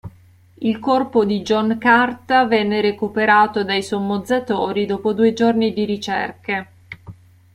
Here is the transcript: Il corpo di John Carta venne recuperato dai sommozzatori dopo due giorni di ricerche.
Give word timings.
Il 0.55 0.79
corpo 0.79 1.25
di 1.25 1.43
John 1.43 1.77
Carta 1.77 2.45
venne 2.47 2.81
recuperato 2.81 3.63
dai 3.63 3.83
sommozzatori 3.83 4.87
dopo 4.87 5.13
due 5.13 5.31
giorni 5.31 5.73
di 5.73 5.85
ricerche. 5.85 6.67